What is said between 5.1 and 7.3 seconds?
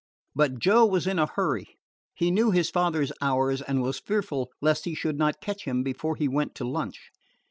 not catch him before he went to lunch.